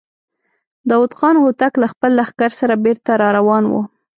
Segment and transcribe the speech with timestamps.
[0.89, 3.73] داوود خان هوتک له خپل لښکر سره بېرته را روان و.